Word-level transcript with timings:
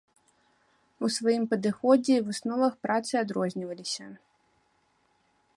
У 1.07 1.09
сваім 1.15 1.43
падыходзе 1.51 2.13
і 2.21 2.25
высновах 2.31 2.73
працы 2.87 3.13
адрозніваліся. 3.25 4.11